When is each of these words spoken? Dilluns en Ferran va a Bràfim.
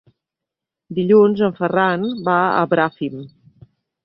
Dilluns 0.99 1.43
en 1.49 1.53
Ferran 1.59 2.07
va 2.31 2.39
a 2.63 2.65
Bràfim. 2.73 3.23